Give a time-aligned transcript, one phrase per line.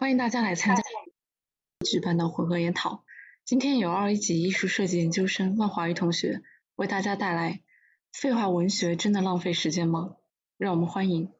[0.00, 0.82] 欢迎大家来参加
[1.84, 3.04] 举办的混合研讨。
[3.44, 6.40] 今天由二一级艺术设计研究生万华玉同学
[6.76, 7.60] 为大家带来
[8.10, 10.16] “废话文学真的浪费时间吗？”
[10.56, 11.30] 让我们欢迎。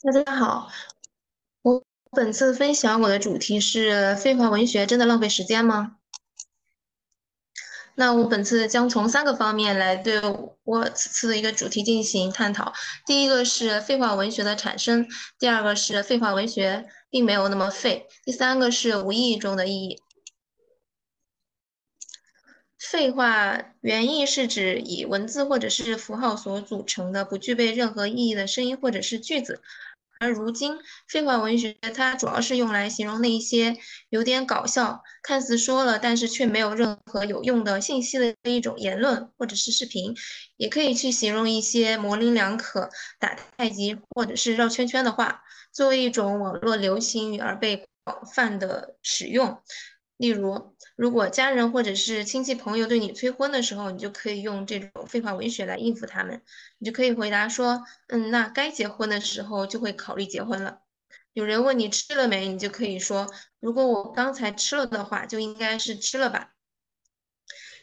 [0.00, 0.70] 大家好，
[1.62, 5.97] 我本次分享我的主题是“废话文学真的浪费时间吗？”
[8.00, 10.22] 那我本次将从三个方面来对
[10.62, 12.72] 我此次的一个主题进行探讨。
[13.04, 20.00] 第一个是废话文学的产生，第二个是废话文学并没有那么废，第三个是无意义中的意义。
[22.78, 29.60] 废话原意是指以文字或者是符号所组成的不具备任何意义的声音或者是句子。
[30.20, 33.76] 而如今，废话文学它主要是用来形容那些
[34.08, 40.14] 有点搞笑、看似说了但是却没有任何有用的信息的一种言论或者是视频，
[40.56, 42.90] 也可以去形容一些模棱两可、
[43.20, 45.42] 打太极或者是绕圈圈的话，
[45.72, 49.62] 作为一种网络流行语而被广泛的使用。
[50.18, 56.42] 例如，如果家人或者是亲戚朋友对你催婚的时候，你就可以用这种废话文学来应付他们。
[56.78, 60.80] 你就可以回答说：“嗯，那该结婚的时候就会考虑结婚了。”
[61.34, 66.50] 有人问你吃了没，你就可以说：“如果我刚才吃了的话，就应该是吃了吧。”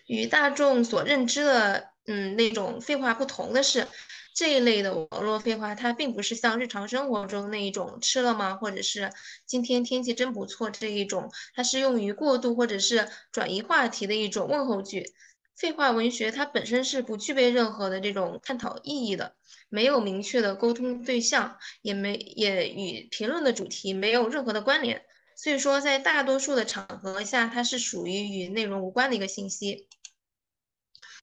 [0.05, 3.87] 与大众所认知的嗯那种废话不同的是。
[4.35, 9.09] 这一类的网络废话，它并不是像日常生活中那一种吃了吗，或者是
[9.45, 15.13] 今天天气真不错这一种，它是用于过渡或者是转移话题的一种问候句。
[15.55, 19.37] 废话文学它本身是不具备任何的这种探讨意义的，
[19.69, 25.05] 没有明确的沟通对象，也没也与评论的主题没有任何的关联，
[25.37, 29.87] 所以说在大多数的场合下，它是属于与内容无关的一个信息。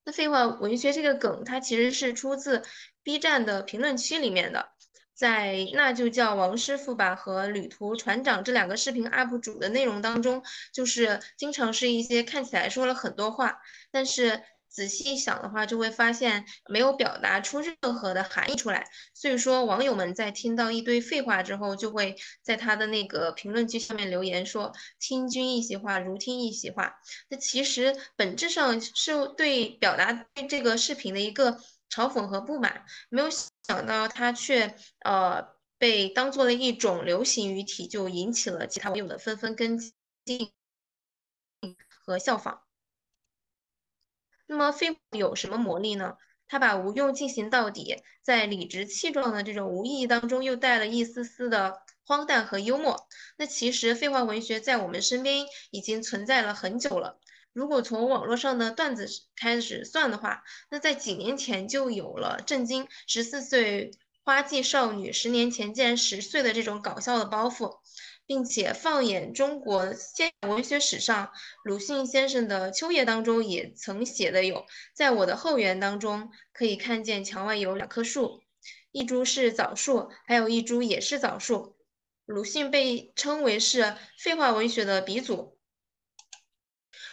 [0.04, 2.64] 那废话文学这个梗，它其实是出自
[3.02, 4.70] B 站的评论区里面的，
[5.14, 13.58] 在那就叫王师傅吧和旅途船长这两个视频 UP 主的内容当中，就是经常是一些看起来说了很多话，
[13.90, 14.42] 但是。
[14.74, 18.86] 仔细想的话，就会发现没有表达出任何的含义出来。
[19.12, 26.94] 所以说，网友们在听到一堆废话之后，就会在他的那个评论区下面留言说：“听君一席话，如听一席话。”
[27.28, 31.58] 那其实本质上是对表达对这个视频的一个
[31.92, 32.86] 嘲讽和不满。
[33.10, 39.78] 没有想到他却呃被当做了一种流行语体，就引起了其他网友的纷纷跟
[40.24, 40.50] 进
[42.04, 42.62] 和效仿。
[44.46, 46.16] 那么废话有什么魔力呢？
[46.48, 53.08] 他把无用进行到底，在理直气壮的这种无意义当中，又带了一丝丝的荒诞和幽默。
[53.38, 57.18] 那其实废话文学在我们身边已经存在了很久了。
[57.52, 63.90] 如果从网络上的段子开始算的话，那在几年前就有了震惊十四岁
[64.24, 67.78] 花季少女十年前竟然十岁的这种搞笑的包袱。
[68.24, 71.32] 并且放眼中国现文学史上，
[71.64, 74.64] 鲁迅先生的《秋叶》当中也曾写的有，
[74.94, 78.40] 在我的后园当中可以看见墙外有两棵树，
[78.92, 81.76] 一株是枣树，还有一株也是枣树。
[82.24, 85.51] 鲁迅被称为是废话文学的鼻祖。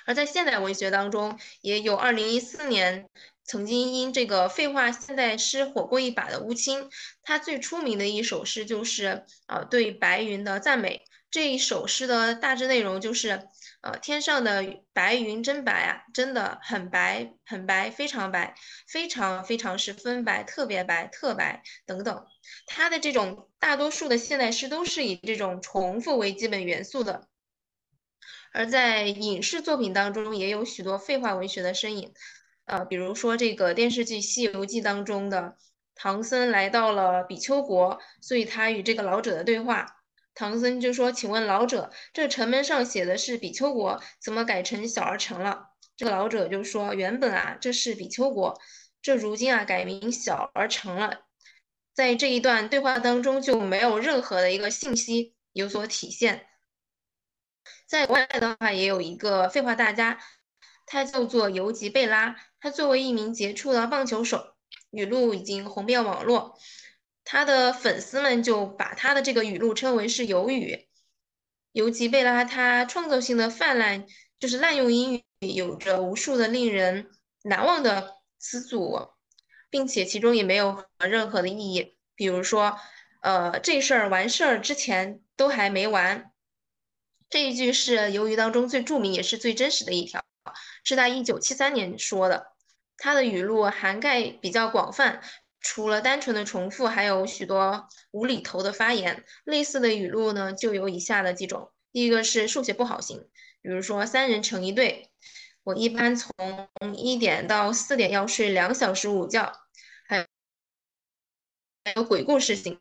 [0.09, 3.08] 而在现代文学当中，也有2014年
[3.44, 6.90] 曾经因这个废话现代诗火过一把的乌青，
[7.22, 11.03] 他最出名的一首诗就是啊对白云的赞美。
[11.30, 13.50] 这一首诗的大致内容就是，
[13.81, 18.56] 呃，天上的白云真白啊，真的很白很白，非常白，
[18.88, 22.26] 非常非常十分白，特别白，特白等等。
[22.66, 27.28] 他的这种大多数的现代诗都是以这种重复为基本元素的。
[28.54, 32.14] 而在影视作品当中，也有许多废话文学的身影，
[32.66, 35.56] 呃，比如说这个电视剧《西游记》当中的
[35.96, 39.86] 唐僧来到了比丘国，所以他与这个老者的对话，
[40.34, 45.68] 唐僧就说：“请问老者，这城门上写的是比丘国，怎么改成小儿城了？”
[45.98, 48.58] 这个老者就说：“原本啊，这是比丘国，
[49.02, 51.26] 这如今啊改名小儿城了。”
[51.94, 56.46] 在这一段对话当中，就没有任何的一个信息有所体现。
[57.90, 60.20] 在国外的话，也有一个废话大家，
[60.86, 62.36] 他叫做尤吉贝拉。
[62.59, 64.53] 他作为一名杰出的棒球手，
[64.91, 66.56] 语录已经红遍网络。
[67.24, 70.88] 他的粉丝们就把他的这个语录称为是“尤语”。
[71.74, 74.06] 尤吉贝拉他创造性的泛滥，
[74.40, 77.09] 就是滥用英语，有着无数的令人
[77.42, 79.09] 难忘的词组，
[79.72, 81.97] 并且其中也没有任何的意义。
[82.14, 82.78] 比如说，
[83.24, 86.32] 呃，这事儿完事儿之前都还没完。
[87.29, 90.23] 这一句是鱿鱼当中最著名也是最真实的一条，
[90.84, 92.53] 是在一九七三年说的。
[92.97, 95.22] 他的语录涵盖比较广泛，
[95.61, 99.23] 除了单纯的重复，还有许多无厘头的发言。
[99.46, 103.29] 类似的语录呢，就有以下的几种：第一个是数学不好型，
[103.61, 105.09] 比如说三人成一对，
[105.64, 106.34] 我一般从
[106.93, 109.53] 一点到四点要睡两小时午觉，
[110.05, 110.25] 还有
[111.85, 112.79] 还有鬼故事型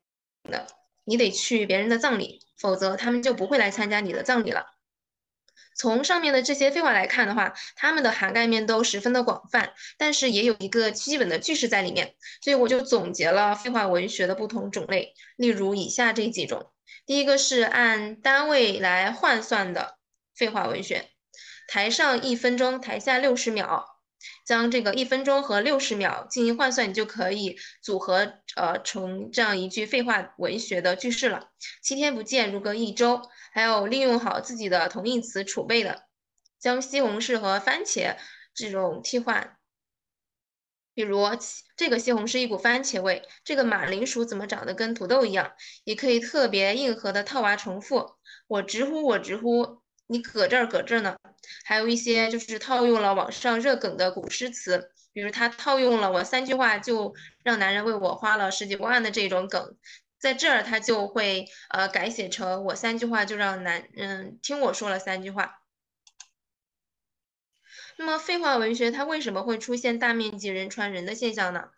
[0.50, 0.66] 的，
[1.04, 4.66] 你得去别人的葬礼，否则他们就不会来参加你的葬礼了。
[5.76, 16.72] 从上面的这些废话来看的话，它们的涵盖面都十分的广泛，但是也有一个基本的句式在里面，所以我就总结了废话文学的不同种类，例如以下这几种：
[17.06, 19.98] 第一个是按单位来换算的
[20.34, 21.10] 废话文学，
[21.68, 23.97] 台上一分钟，台下六十秒。
[24.48, 31.50] 将这个一分钟和六十秒进行换算，你就可以组合呃成这样一句废话文学的句式了。
[31.82, 33.20] 七天不见如隔一周，
[33.52, 36.04] 还有利用好自己的同义词储备的，
[36.58, 38.16] 将西红柿和番茄
[38.54, 39.58] 这种替换。
[40.94, 41.26] 比如
[41.76, 45.52] 这个西红柿一股番茄味，这个马铃薯怎么长得跟土豆一样？
[45.84, 48.14] 也可以特别硬核的套娃重复，
[48.46, 49.82] 我直呼我直呼。
[50.08, 51.16] 你搁这儿搁这儿呢，
[51.64, 57.14] 还有一些就是套用了网上热梗的古诗词，比如他套用了我三句话就
[57.44, 59.76] 让男人为我花了十几万的这种梗，
[60.18, 65.60] 在这儿他就会呃改写成我三句话就让男人听我说了三句话。
[67.98, 71.68] 那么废话文学它为什么会出现大面积人传人的现象呢？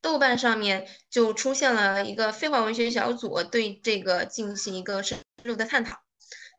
[0.00, 6.00] 豆瓣上面就出现了一个废话文学小组，对这个进行一个深入的探讨。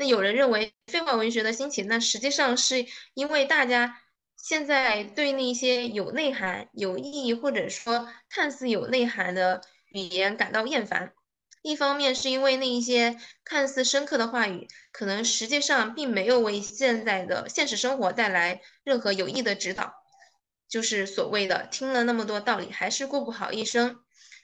[0.02, 4.02] 那有人认为废话文学的兴起，那实际上是因为大家
[4.36, 9.62] 现在对那些有内涵、有意义或者说看似有内涵的
[9.94, 11.14] 语言感到厌烦。
[11.62, 13.16] 一方面是因为那一些
[13.46, 19.94] 看似深刻的话语，可能实际上并没有为现在的现实生活带来任何有益的指导，
[20.68, 24.00] 就是所谓的听了那么多道理还是过不好一生。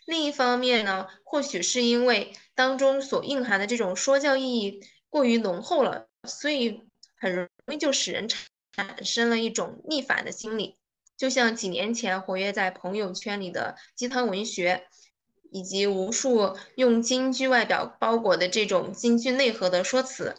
[0.06, 4.88] 另一方面呢，或许是因为当中所蕴含的这种说教意义。
[5.18, 6.84] 过于浓厚了，所以
[7.20, 10.76] 很容易就使人产生了一种逆反的心理。
[11.18, 14.86] 就像几年前活跃在朋友圈里的鸡汤文学，
[15.52, 20.36] 以及无数用京剧外表包裹的这种京剧内核的说辞，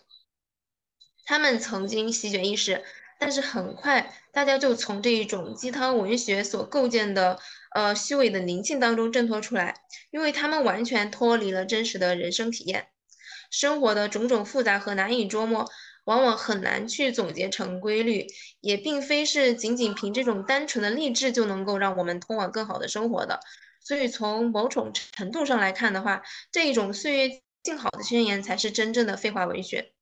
[1.24, 2.84] 他们曾经席卷一时，
[3.18, 7.40] 但是很快大家就从这一种鸡汤文学所构建的
[7.74, 9.80] 呃虚伪的宁静当中挣脱出来，
[10.12, 12.90] 因为他们完全脱离了真实的人生体验。
[13.50, 15.68] 生活的种种复杂和难以捉摸，
[16.04, 18.26] 往往很难去总结成规律，
[18.60, 23.40] 也并非是仅仅凭这种单纯的励志就能够让我们通往更好的生活的。
[23.80, 26.22] 所以从某种程度上来看的话，
[26.52, 29.92] 这一种岁月静好的宣言才是真正的废话文学。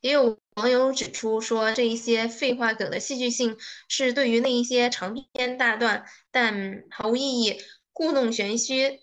[0.00, 3.56] 也有网友指出说，这一些废话梗的戏剧性
[3.88, 7.60] 是对于那一些长篇大段但毫无意义、
[7.92, 9.00] 故弄玄虚。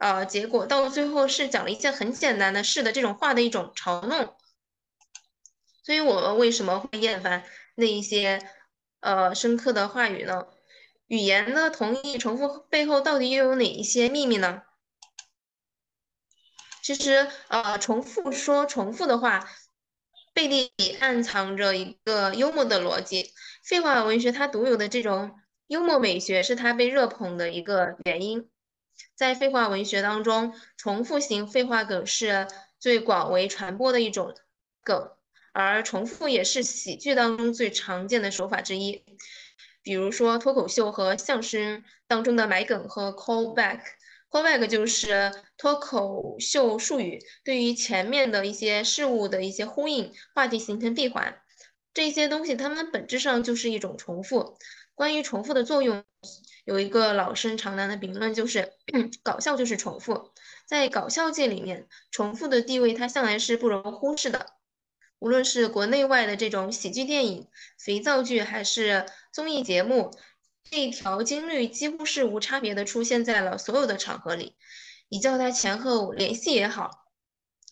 [0.00, 4.34] 呃，结果到最后是讲了一件很简单的事的这种话的一种嘲弄，
[5.82, 7.44] 所以我们为什么会厌烦
[7.74, 8.40] 那一些
[9.00, 10.46] 呃深刻的话语呢？
[11.06, 14.62] 语言的同义重复背后到底又有哪一些秘密呢？
[16.82, 19.50] 其实呃，重复说重复的话，
[20.32, 23.34] 背地里暗藏着一个幽默的逻辑。
[23.62, 28.48] 废话文学它独有的这种幽默美学，是它被热捧的一个原因。
[29.14, 32.46] 在废话文学当中，重复型废话梗是
[32.78, 34.34] 最广为传播的一种
[34.82, 35.10] 梗，
[35.52, 39.04] 而重复也是喜剧当中最常见的手法之一。
[39.82, 51.40] 比如说脱口秀和相声当中的埋梗和 callback，callback 就是脱口秀术语，对于前面的一些事物的一些呼应，话题形成闭环。
[51.92, 54.56] 这些东西它们本质上就是一种重复。
[54.94, 56.04] 关于重复的作用。
[56.64, 58.72] 有一个老生常谈的评论，就是
[59.22, 60.32] 搞笑就是重复。
[60.66, 64.54] 在搞笑界里面，重复的地位它向来是不容忽视的。
[65.18, 67.48] 无论是国内外的这种喜剧电影、
[67.78, 70.16] 肥皂剧，还是综艺节目，
[70.62, 74.56] 这一条金律几乎是无差别的出现在了所有的场合里。
[75.08, 77.06] 你叫它前后联系也好，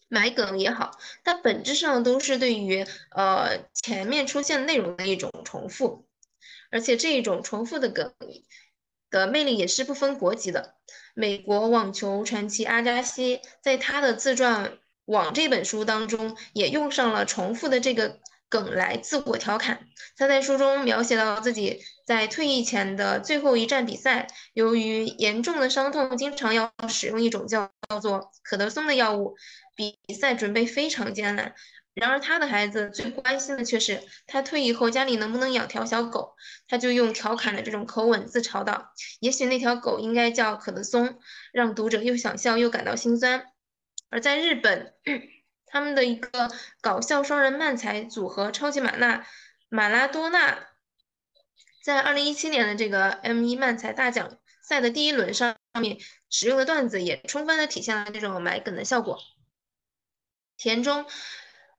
[0.09, 6.07] 埋梗也好，它本质上都是对于呃前面出现内容的一种重复，
[6.71, 8.13] 而且这一种重复的梗。
[9.11, 10.75] 的魅力也是不分国籍的。
[11.15, 14.67] 美国网球传奇阿加西在他的自传
[15.07, 19.81] 《网》这本书当中，也用上了重复的这个梗来自我调侃。
[20.17, 29.37] 他在书中描写到自己在退役前的最后一站比赛，由于严重的伤痛，经常要使用一种叫做可德松的药物，
[29.75, 31.55] 比赛准备非常艰难。
[32.01, 36.37] 然而他的孩子最关心的却是他退役后家里能不能养条小狗，
[36.69, 41.19] 他就用调侃的这种口吻自嘲道：“也许那条狗应该叫可得松。”
[41.53, 43.47] 让读者又想笑又感到心酸。
[44.11, 44.95] 而在日本，
[45.67, 46.49] 他们的一个
[46.81, 49.27] 搞笑双人漫才组合超级马纳
[49.69, 50.69] 马拉多纳，
[51.83, 55.99] 在二零一七年的这个 M 一漫才大奖赛的第一轮上面
[56.31, 59.19] 使用的段子，也充分的体现了这种埋梗的效果。
[60.57, 61.05] 田中。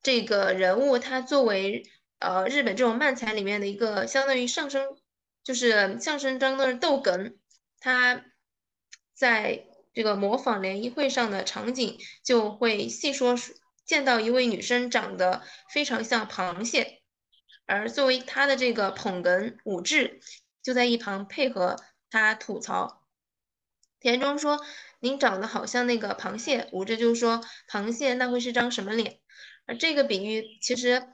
[0.02, 1.84] 这个人物他作为
[2.20, 4.98] 呃日本这种漫才里面的一个相当于上升，
[5.44, 7.36] 就是相声中的逗哏，
[7.80, 8.26] 他
[9.14, 13.36] 在这个模仿联谊会上的场景就会细说
[13.86, 15.42] 见到一位女生长得
[15.74, 17.02] 非常像螃蟹，
[17.66, 20.22] 而作为他的这个捧哏武志
[20.62, 21.76] 就在一旁配合
[22.10, 23.04] 他吐槽。
[24.00, 24.64] 田中说
[25.02, 29.20] ：“您长得好像那个螃蟹。”武志就说：“螃蟹那会是张什么脸？”
[29.70, 31.08] 而这个比喻其实，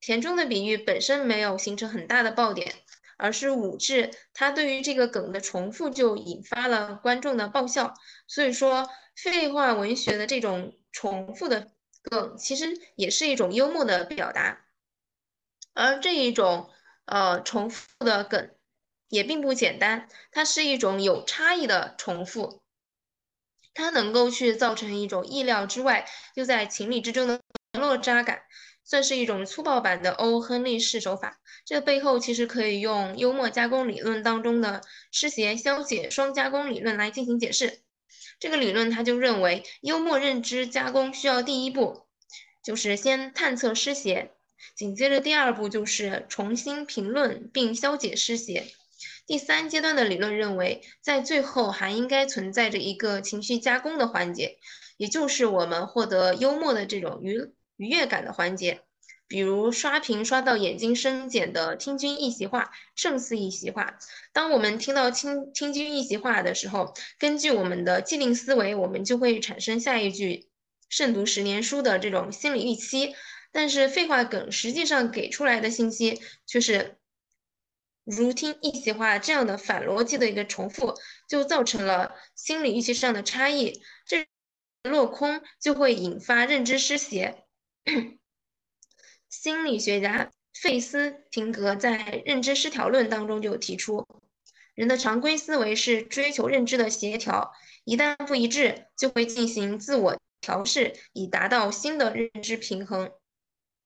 [0.00, 2.74] 田中的比喻本身没有形成很大的爆点，
[3.18, 7.92] 而是武志他对于这个梗的重复就引发了观众的爆笑。
[8.26, 11.72] 所以说，废话文学的这种重复的
[12.04, 14.64] 梗，其实也是一种幽默的表达。
[15.74, 16.70] 而这一种
[17.04, 18.50] 呃重复的梗
[19.08, 22.62] 也并不简单，它是一种有差异的重复，
[23.74, 27.42] 它能够去造成一种意料之外又在情理之中的。
[27.72, 28.42] 落渣感
[28.84, 37.80] 算是一种粗暴版的欧亨利式手法，这背后其实可以用幽默加工理论当中的诗谐消解双加工理论来进行解释。
[38.40, 42.06] 这个理论他就认为，幽默认知加工需要第一步
[42.64, 44.32] 就是先探测诗谐，
[44.74, 48.66] 紧接着第二步就是重新评论并消解诗谐，
[49.26, 54.58] 第三阶段的理论认为，在最后还应该存在着一个情绪加工的环节，
[54.96, 57.52] 也就是我们获得幽默的这种娱。
[57.80, 58.82] 愉悦感的环节，
[59.26, 63.98] 比如刷屏刷到眼睛生茧的听君一席话，胜似一席话。
[64.34, 70.50] 当我们听到听听君一席话的时候，根据我们的既定思维，我们就会产生下一句
[70.90, 73.14] 胜读十年书的这种心理预期。
[73.50, 76.98] 但是废话梗实际上给出来的信息却是
[78.04, 80.94] 如听一席话这样的反逻辑的一个重复，
[81.26, 83.80] 就造成了心理预期上的差异。
[84.04, 84.26] 这
[84.82, 87.46] 落空就会引发认知失协。
[89.28, 94.06] 心理学家费斯廷格在《认知失调论》当中就提出，
[94.74, 97.52] 人的常规思维是追求认知的协调，
[97.84, 103.12] 一旦不一致，就会进行自我调试，以达到新的认知平衡。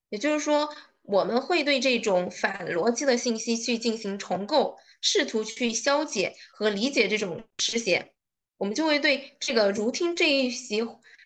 [0.09, 8.13] 也就是说，我们会对这种反逻辑的信息去进行重构，试图去消解和理解这种失协，
[8.57, 10.79] 我们就会对这个“如听这一席，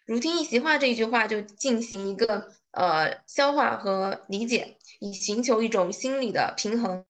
[0.04, 2.57] 如听一席话”这一句话就进行一个。
[2.70, 7.04] 呃，消化和理解，以寻求一种心理的平衡。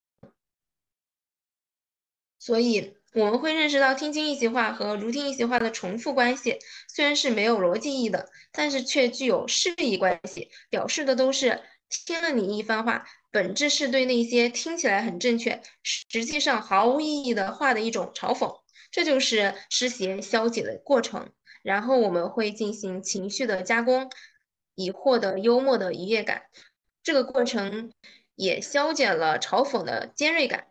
[2.39, 11.61] 所以我们会认识到听君一席话和如听一席话的重复关系，虽然是没有逻辑意义的，但是却具有示意关系，表示的都是
[11.91, 18.61] 听了你一番话，本质是对那些听起来很正确，实际上毫无意义的话的一种嘲讽。
[18.91, 21.33] 这就是湿邪消解的过程。
[21.63, 24.09] 然后我们会进行情绪的加工。
[24.79, 26.45] 以获得幽默的愉悦感，
[27.03, 27.93] 这个过程
[28.37, 30.69] 也消减了嘲讽的尖锐感。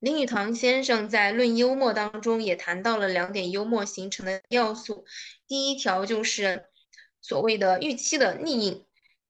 [0.00, 5.04] 林语堂先生在《论幽默》当中也谈到了两点幽默形成的要素，
[5.46, 6.64] 第一条就是
[7.22, 8.84] 所谓的预期的逆应，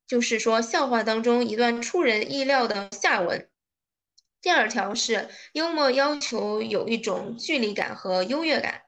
[0.07, 3.43] 就是说笑话当中一段出人意料的下文；
[4.41, 8.85] 第二条是幽默要求有一种距离感和优越感，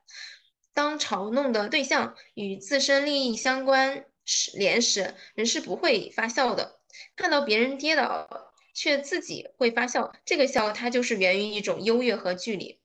[0.72, 4.06] 当嘲弄的对象与自身利益相关。
[4.54, 6.80] 连时人是不会发笑的，
[7.16, 12.80] 看到别人跌倒却自己会发笑，这个笑它就是源于一种优越和距离。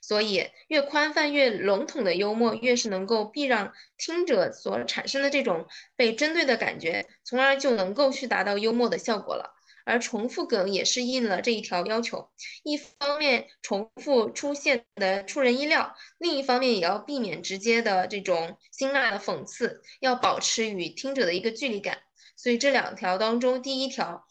[0.00, 9.54] 所以越宽泛越笼统的幽默，越是能够避让听者所产生的这种被针对的感觉，从而就能够去达到幽默的效果了。
[9.88, 12.30] 而重复梗也是应了这一条要求，
[12.62, 22.02] 一方面重复出现的出人意料，另一方面也要避免直接的这种辛辣的讽刺，要保持与听者的一个距离感。
[22.36, 24.26] 所以这两条当中，第一条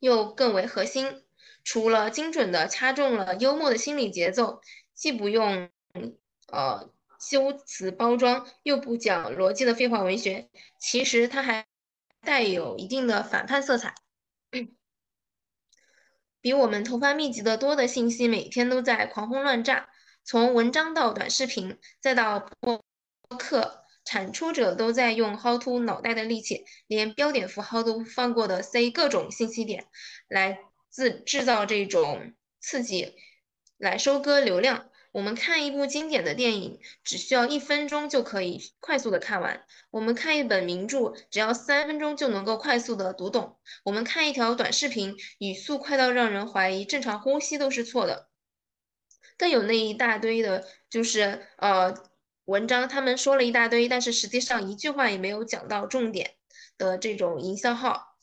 [0.00, 1.24] 又更为核心，
[1.62, 4.62] 除了精准的掐中了幽默的心理节奏，
[4.94, 5.68] 既不用
[6.50, 10.48] 呃修辞包装，又不讲逻辑的废话文学，
[10.80, 11.67] 其实它还。
[12.20, 13.94] 带有一定的反叛色彩，
[16.40, 19.88] 比我们头发密集的多的信息每天都在狂轰乱炸，
[20.24, 22.84] 从文章到短视频，再到播
[23.38, 29.86] 客，产出者都在用薅秃脑袋的力气，连标点符号都不放过的塞各种信息点，
[30.28, 30.58] 来
[30.90, 33.14] 自制造这种刺激，
[33.76, 34.90] 来收割流量。
[35.12, 48.28] 我们看一部经典的电影，只需要一分钟就可以快速的看完；我们看一本名著，只要三分钟就能够快速的读懂；我们看一条短视频，语速快到让人怀疑正常呼吸都是错的。
[49.36, 52.08] 更有那一大堆的，就是呃。
[52.48, 56.30] 文章他们说了一大堆，但是实际上一句话也没有讲到重点
[56.78, 58.16] 的这种营销号，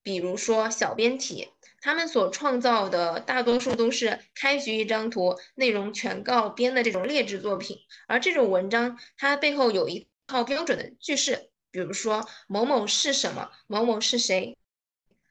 [0.00, 1.48] 比如说小编体，
[1.80, 7.78] 他们所创造的大多数都是开局一张图，内容全靠编的这种劣质作品。
[8.06, 14.56] 而这种文章，它背后有一套标准的句式，比如说某某是什么，某某是谁，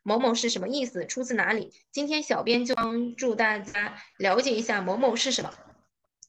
[0.04, 1.74] 某某是什么意思，出自哪里。
[1.92, 5.54] 今天小编就帮助大家了解一下某某是什么。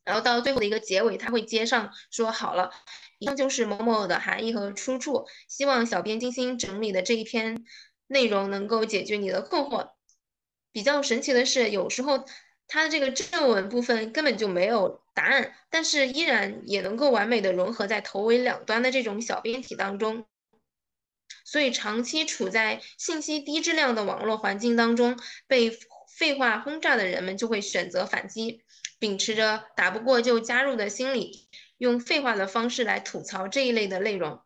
[0.05, 2.71] 然后到最后的一个结尾，他会接上说好了，
[3.19, 5.27] 以上就是某某的含义和出处。
[5.49, 7.65] 希望小编精心整理的这一篇
[8.07, 9.91] 内容能够解决你的困惑。
[10.73, 12.25] 比较神奇的是，有时候
[12.67, 20.27] 它的这个正文部分根本就没有答案，但是依然也能够完美的融合在头尾两端的这种小编体当中。
[21.45, 25.71] 所以长期处在信息低质量的网络环境当中，被
[26.19, 28.63] 废话轰炸的人们就会选择反击。
[28.99, 31.49] 秉持着打不过就加入的心理，
[31.79, 34.41] 用废话的方式来吐槽这一类的内容。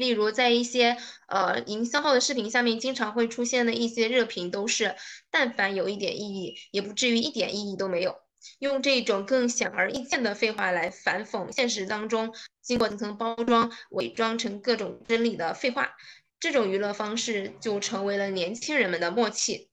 [0.00, 0.96] 例如，在一些
[1.28, 4.96] 呃营销号的视频下面，经常会出现的一些热评，都是
[5.30, 8.16] 但凡有一点意义，也不至于一点意义都没有。
[8.60, 15.92] 用这种更显而易见的废话来反讽现实当中经过层层包装、伪装成各种真理的废话，
[16.40, 19.68] 这种娱乐方式就成为了年轻人们的默契。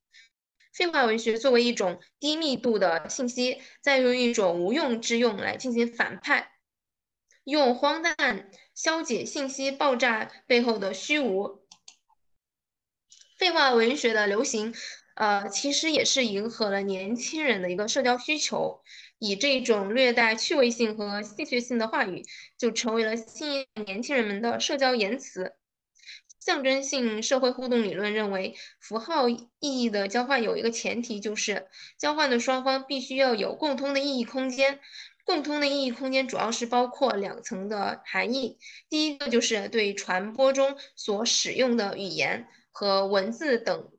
[0.74, 6.52] 废话文学作为一种低密度的信息，再用一种无用之用来进行反派，
[7.46, 11.64] 用荒诞消解信息爆炸背后的虚无。
[13.36, 14.72] 废话文学的流行，
[15.16, 18.84] 呃，其实也是迎合了年轻人的一个社交需求，
[19.18, 22.24] 以这种略带趣味性和戏谑性的话语，
[22.56, 25.56] 就成为了吸引年轻人们的社交言辞。
[26.40, 34.80] 象征性社会互动理论认为，符号意义的交换有一个前提，就是交换的双方必须要有共通的意义空间。
[35.28, 43.92] 共通的意义空间主要是包括两层的含义：第一个就是对传播中所使用的语言和文字等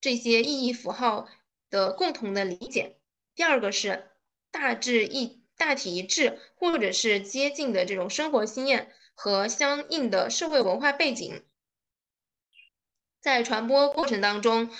[0.00, 1.28] 这些意义符号
[1.68, 2.94] 的共同的理解；
[3.34, 4.12] 第二个是
[4.52, 11.42] 大致一大体一致或者是接近的这种生活经验和相应的社会文化背景。
[13.20, 14.70] 在传播过程当中，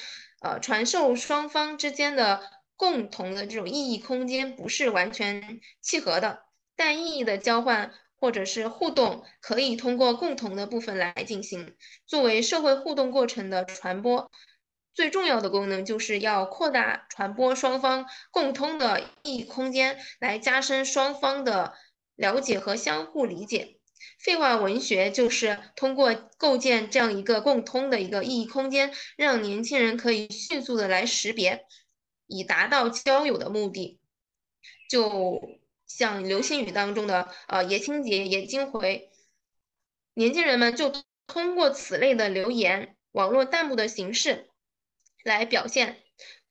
[0.40, 2.40] 呃，传授双方之间的
[2.78, 6.44] 共同的这种意义空间不是完全契合的，
[6.76, 11.74] 但意义的交换或者是互动可以通过共同的部分来进行。
[12.06, 14.30] 作为社会互动过程的传播，
[14.94, 21.74] 最重要的功能就是要扩大传播双方共通的意义空间，来加深双方的
[22.14, 23.74] 了解和相互理解。
[24.20, 31.64] 废话文学就是通过构建这样一个共通的一个意义空间，让年轻人可以迅速的来识别，
[32.28, 33.98] 以达到交友的目的。
[34.88, 39.10] 就像流星雨当中的呃爷青结、爷金回，
[40.14, 40.92] 年轻人们就
[41.26, 44.48] 通过此类的留言、网络弹幕的形式
[45.24, 46.00] 来表现，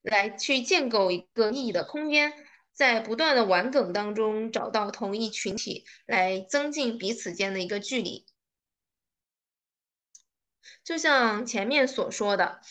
[0.01, 2.33] 来去建构一个意义的空间。
[2.73, 8.27] 在不断的玩梗当中找到同一群体，来增进彼此间的一个距离。
[10.83, 12.61] 就像前面所说的，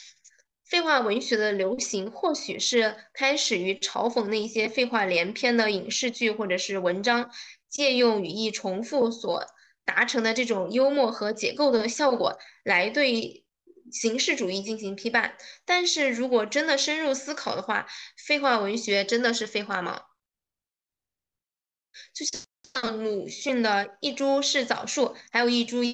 [0.69, 7.31] 废话文学的流行，或许是开始于嘲讽那些废话连篇的影视剧或者是文章，
[7.69, 9.47] 借用语义重复所
[9.85, 13.43] 达成的这种幽默和解构的效果，来对。
[13.93, 20.03] 形式主义进行批判，但是如果真的深入思考的话，废话文学真的是废话吗？
[22.13, 25.85] 就像鲁迅的一株是枣树，还有一株。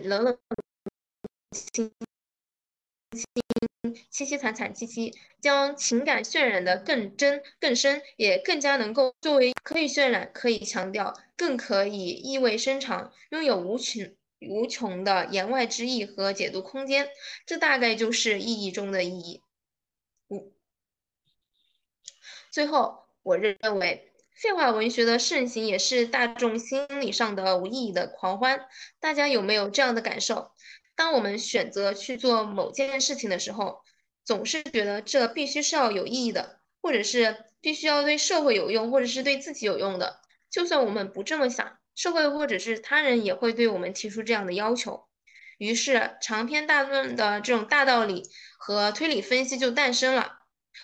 [0.00, 0.38] 冷冷
[1.52, 1.90] 清
[3.12, 17.08] 清，凄凄惨惨戚戚，将情感渲染的更真更深，也更加能够作为可以渲染，可以强调，更可以意味深长，拥有无穷无穷的言外之意和解读空间，
[17.46, 19.42] 这大概就是意义中的意义。
[20.28, 20.52] 五，
[22.50, 24.07] 最后，我认为
[24.40, 28.66] 废话文学的盛行也是大众心理上的无意义的狂欢。
[29.00, 30.52] 大家有没有这样的感受？
[30.94, 33.80] 当我们选择去做某件事情的时候，
[34.24, 40.20] 总是觉得这必须是要有意义的，或者是必须要对社会有用，或者是对自己有用的。
[40.48, 41.76] 就算我们不这么想。
[41.96, 45.08] 社会或者是他人也会对我们提出这样的要求，
[45.58, 48.22] 于是长篇大论的这种大道理
[48.56, 50.37] 和推理分析就诞生了。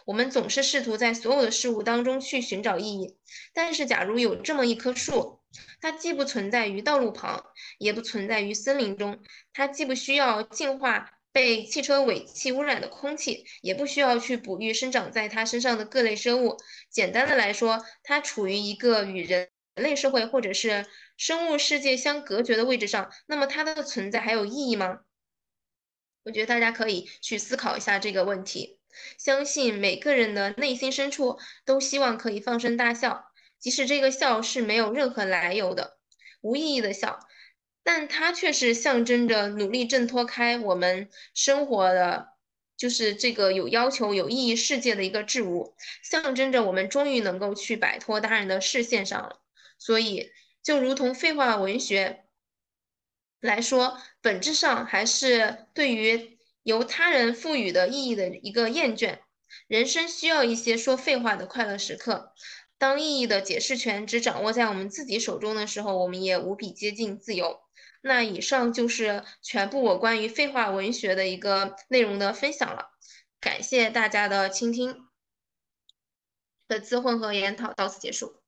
[0.05, 3.17] 我们总是试图在所有的事物当中去寻找意义，
[3.53, 5.41] 但是假如有这么一棵树，
[5.81, 7.45] 它既不存在于道路旁，
[7.79, 16.57] 也不存在于森林中，它既不需要净化被汽车尾气污染的空气，也不需要去哺育生长在它身上的各类生物。
[16.91, 19.49] 简单的来说，它处于一个与人。
[19.77, 25.01] 人类社会或者是生物世界相隔绝的位置上，那么它的存在还有意义吗？
[26.23, 28.79] 我觉得大家可以去思考一下这个问题。
[29.19, 33.27] 相信每个人的内心深处都希望可以放声大笑，
[33.59, 35.99] 即使这个笑是没有任何来由的、
[36.41, 37.21] 无意义的笑，
[37.83, 42.35] 但它却是象征着努力挣脱开我们生活的。
[42.77, 49.41] 就是这个有要求、有意义世界的一个事物，象征着我们终于能够去摆脱他人的视线上了。
[49.79, 52.25] 所以，就如同废话文学
[53.41, 56.34] 来说，本质上还是对于
[56.65, 59.21] 由他人赋予的意义的一个厌倦。
[59.69, 62.33] 人生需要一些说废话的快乐时刻。
[62.77, 67.61] 当意义的解释权只掌握在我们自己手中的时候，我们也无比接近自由。
[68.03, 72.91] 那以上就是全部我关于废话文学的一个内容的分享了。
[73.41, 75.07] 感谢大家的倾听。
[76.67, 78.44] 本次混合研讨到此结束。